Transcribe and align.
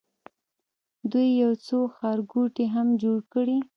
دوی 1.11 1.27
یو 1.43 1.51
څو 1.65 1.77
ښارګوټي 1.95 2.65
هم 2.75 2.87
جوړ 3.01 3.17
کړي. 3.33 3.57